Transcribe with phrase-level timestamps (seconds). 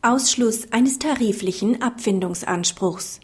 [0.00, 3.18] Ausschluss eines tariflichen Abfindungsanspruchs.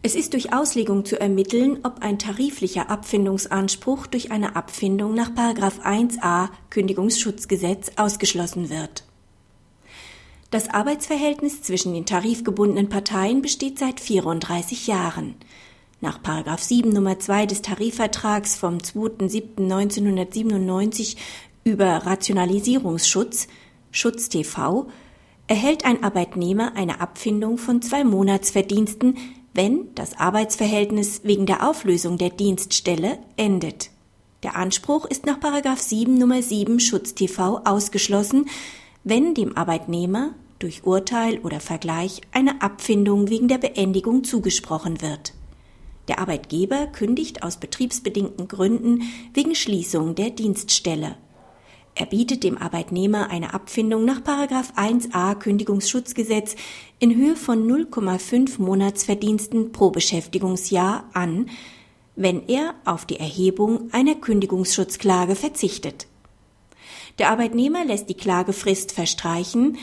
[0.00, 5.34] Es ist durch Auslegung zu ermitteln, ob ein tariflicher Abfindungsanspruch durch eine Abfindung nach
[5.80, 9.02] 1a Kündigungsschutzgesetz ausgeschlossen wird.
[10.52, 15.34] Das Arbeitsverhältnis zwischen den tarifgebundenen Parteien besteht seit 34 Jahren.
[16.00, 16.22] Nach
[16.62, 21.16] 7 Nummer 2 des Tarifvertrags vom 2.7.1997
[21.64, 23.48] über Rationalisierungsschutz,
[23.90, 24.86] Schutz TV,
[25.48, 29.16] erhält ein Arbeitnehmer eine Abfindung von zwei Monatsverdiensten,
[29.54, 33.90] wenn das Arbeitsverhältnis wegen der Auflösung der Dienststelle endet.
[34.44, 35.38] Der Anspruch ist nach
[35.76, 38.46] 7 Nummer 7 Schutz TV ausgeschlossen,
[39.02, 45.32] wenn dem Arbeitnehmer durch Urteil oder Vergleich eine Abfindung wegen der Beendigung zugesprochen wird.
[46.08, 49.02] Der Arbeitgeber kündigt aus betriebsbedingten Gründen
[49.34, 51.16] wegen Schließung der Dienststelle.
[51.98, 56.54] Er bietet dem Arbeitnehmer eine Abfindung nach 1a Kündigungsschutzgesetz
[57.00, 61.50] in Höhe von 0,5 Monatsverdiensten pro Beschäftigungsjahr an,
[62.14, 66.06] wenn er auf die Erhebung einer Kündigungsschutzklage verzichtet.
[67.18, 69.76] Der Arbeitnehmer lässt die Klagefrist verstreichen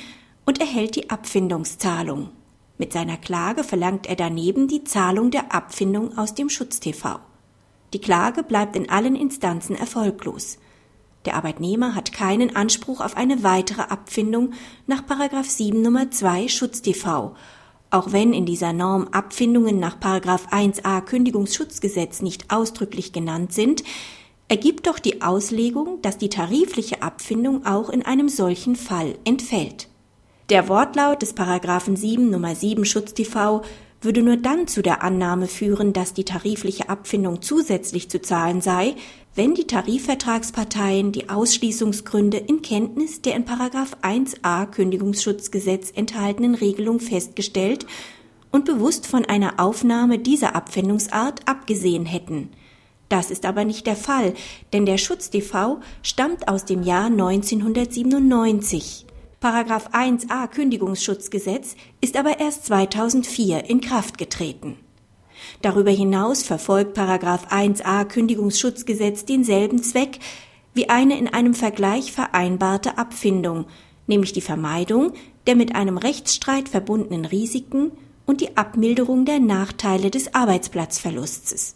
[0.46, 2.30] und erhält die Abfindungszahlung.
[2.78, 7.20] Mit seiner Klage verlangt er daneben die Zahlung der Abfindung aus dem Schutz-TV.
[7.92, 10.60] Die Klage bleibt in allen Instanzen erfolglos.
[11.26, 14.54] Der Arbeitnehmer hat keinen Anspruch auf eine weitere Abfindung
[14.86, 15.02] nach
[15.58, 17.36] 7 Nummer 2 Schutz-TV,
[17.90, 20.00] auch wenn in dieser Norm Abfindungen nach
[20.52, 23.84] 1a Kündigungsschutzgesetz nicht ausdrücklich genannt sind,
[24.48, 29.88] ergibt doch die Auslegung, dass die tarifliche Abfindung auch in einem solchen Fall entfällt.
[30.50, 33.64] Der Wortlaut des Paragraphen 7 Nummer 7 Schutz TV
[34.02, 38.96] würde nur dann zu der Annahme führen, dass die tarifliche Abfindung zusätzlich zu zahlen sei,
[39.36, 47.86] wenn die Tarifvertragsparteien die Ausschließungsgründe in Kenntnis der in Paragraph 1a Kündigungsschutzgesetz enthaltenen Regelung festgestellt
[48.52, 52.50] und bewusst von einer Aufnahme dieser Abfindungsart abgesehen hätten.
[53.10, 54.34] Das ist aber nicht der Fall,
[54.72, 59.05] denn der Schutz TV stammt aus dem Jahr 1997.
[59.46, 64.76] Paragraph 1a Kündigungsschutzgesetz ist aber erst 2004 in Kraft getreten.
[65.62, 70.18] Darüber hinaus verfolgt Paragraph 1a Kündigungsschutzgesetz denselben Zweck
[70.74, 73.66] wie eine in einem Vergleich vereinbarte Abfindung,
[74.08, 75.14] nämlich die Vermeidung
[75.46, 77.92] der mit einem Rechtsstreit verbundenen Risiken
[78.26, 81.76] und die Abmilderung der Nachteile des Arbeitsplatzverlustes.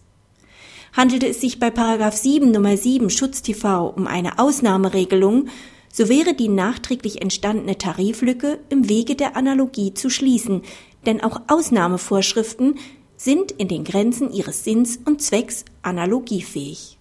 [0.93, 5.49] Handelte es sich bei Paragraph 7 Nummer 7 Schutz TV um eine Ausnahmeregelung,
[5.91, 10.61] so wäre die nachträglich entstandene Tariflücke im Wege der Analogie zu schließen,
[11.05, 12.77] denn auch Ausnahmevorschriften
[13.17, 16.97] sind in den Grenzen ihres Sinns und Zwecks analogiefähig.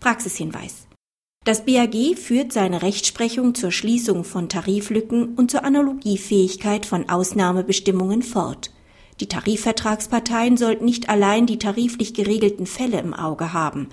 [0.00, 0.86] Praxishinweis
[1.44, 8.70] das BAG führt seine Rechtsprechung zur Schließung von Tariflücken und zur Analogiefähigkeit von Ausnahmebestimmungen fort.
[9.18, 13.88] Die Tarifvertragsparteien sollten nicht allein die tariflich geregelten Fälle im Auge haben.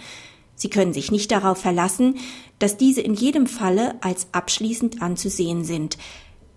[0.60, 2.18] Sie können sich nicht darauf verlassen,
[2.60, 5.98] dass diese in jedem Falle als abschließend anzusehen sind.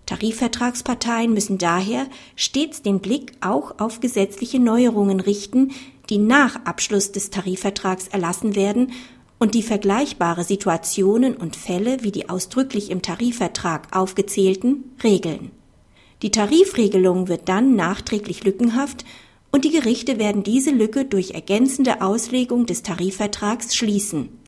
[0.05, 5.71] Tarifvertragsparteien müssen daher stets den Blick auch auf gesetzliche Neuerungen richten,
[6.09, 8.91] die nach Abschluss des Tarifvertrags erlassen werden
[9.39, 15.51] und die vergleichbare Situationen und Fälle wie die ausdrücklich im Tarifvertrag aufgezählten regeln.
[16.23, 19.05] Die Tarifregelung wird dann nachträglich lückenhaft
[19.53, 24.39] und die Gerichte werden diese Lücke durch ergänzende Auslegung des Tarifvertrags schließen